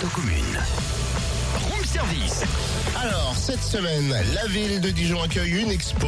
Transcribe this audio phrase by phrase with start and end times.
[0.00, 0.58] Photo commune.
[1.68, 2.42] Room service.
[3.02, 6.06] Alors, cette semaine, la ville de Dijon accueille une expo,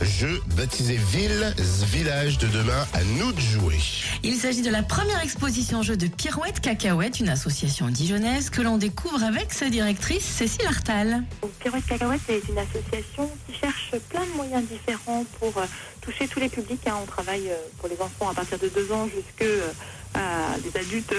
[0.00, 1.54] jeu baptisé Ville,
[1.92, 3.78] Village de demain, à nous de jouer.
[4.22, 8.78] Il s'agit de la première exposition jeu de Pirouette Cacahuète, une association dijonnaise que l'on
[8.78, 11.22] découvre avec sa directrice Cécile Artal.
[11.60, 15.66] Pirouette Cacahuète est une association qui cherche plein de moyens différents pour euh,
[16.00, 16.86] toucher tous les publics.
[16.86, 16.94] hein.
[17.02, 19.70] On travaille euh, pour les enfants à partir de 2 ans jusque euh,
[20.14, 21.12] à des adultes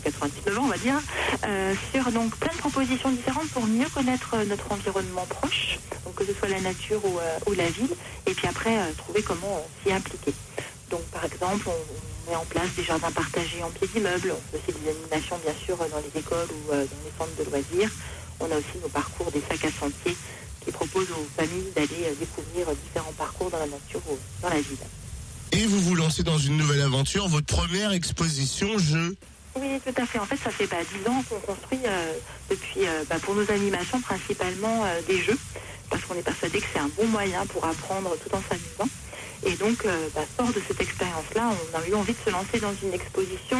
[0.00, 1.00] 99 ans, on va dire,
[1.44, 5.78] euh, sur donc plein de propositions différentes pour mieux connaître euh, notre environnement proche,
[6.16, 7.90] que ce soit la nature ou, euh, la ville,
[8.26, 10.34] et puis après trouver comment s'y impliquer.
[10.90, 14.50] Donc par exemple, on, on met en place des jardins partagés en pied d'immeuble, on
[14.50, 17.90] fait aussi des animations bien sûr dans les écoles ou dans les centres de loisirs.
[18.40, 20.16] On a aussi nos parcours des sacs à sentier
[20.64, 24.78] qui proposent aux familles d'aller découvrir différents parcours dans la nature ou dans la ville.
[25.52, 29.14] Et vous vous lancez dans une nouvelle aventure, votre première exposition jeu.
[29.54, 30.18] Oui, tout à fait.
[30.18, 32.14] En fait, ça fait bah, 10 ans qu'on construit euh,
[32.48, 35.38] depuis, euh, bah, pour nos animations, principalement euh, des jeux,
[35.90, 38.88] parce qu'on est persuadé que c'est un bon moyen pour apprendre tout en s'amusant.
[39.44, 42.60] Et donc, euh, bah, fort de cette expérience-là, on a eu envie de se lancer
[42.60, 43.58] dans une exposition,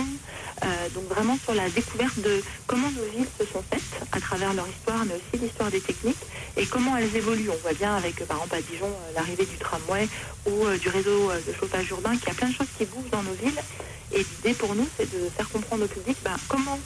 [0.64, 4.54] euh, donc vraiment sur la découverte de comment nos villes se sont faites à travers
[4.54, 6.24] leur histoire, mais aussi l'histoire des techniques
[6.56, 7.50] et comment elles évoluent.
[7.50, 10.08] On voit bien avec, par exemple, à Dijon, euh, l'arrivée du tramway
[10.46, 13.22] ou du réseau de chauffage urbain, qu'il y a plein de choses qui bougent dans
[13.22, 13.60] nos villes.
[14.14, 16.78] Et l'idée pour nous, c'est de faire comprendre au public bah, comment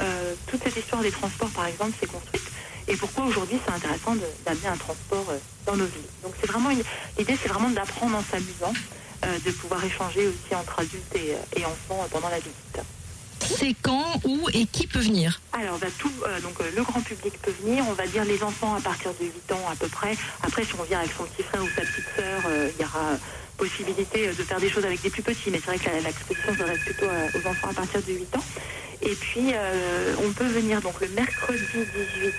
[0.00, 2.42] euh, toute cette histoire des transports, par exemple, s'est construite
[2.88, 6.02] et pourquoi aujourd'hui c'est intéressant d'amener un transport euh, dans nos villes.
[6.22, 8.72] Donc c'est vraiment l'idée, c'est vraiment d'apprendre en s'amusant,
[9.24, 12.80] euh, de pouvoir échanger aussi entre adultes et, et enfants pendant la visite.
[13.40, 15.40] C'est quand, où et qui peut venir?
[15.62, 17.84] Alors, bah, tout, euh, euh, le grand public peut venir.
[17.88, 20.16] On va dire les enfants à partir de 8 ans à peu près.
[20.42, 22.84] Après, si on vient avec son petit frère ou sa petite sœur, euh, il y
[22.84, 23.16] aura
[23.56, 25.50] possibilité de faire des choses avec des plus petits.
[25.50, 28.44] Mais c'est vrai que l'exposition s'adresse plutôt aux enfants à partir de 8 ans.
[29.02, 29.52] Et puis,
[30.24, 32.34] on peut venir donc le mercredi 18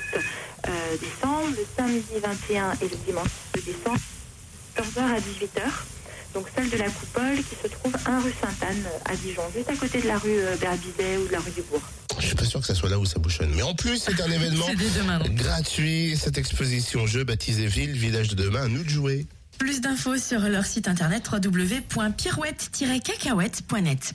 [0.68, 4.00] euh, décembre, le samedi 21 et le dimanche 2 décembre,
[4.78, 5.62] 14h à 18h.
[6.34, 9.76] Donc celle de la Coupole qui se trouve 1 rue Sainte-Anne à Dijon, juste à
[9.76, 11.84] côté de la rue Berbizet ou de la rue du Bourg.
[12.24, 13.52] Je suis pas sûr que ça soit là où ça bouchonne.
[13.54, 14.66] Mais en plus, c'est un événement
[14.98, 15.20] demain.
[15.30, 19.28] gratuit, cette exposition jeu baptisé Ville, Village de demain, à nous de jouer.
[19.60, 24.12] Plus d'infos sur leur site internet www.pirouette-cacahuète.net.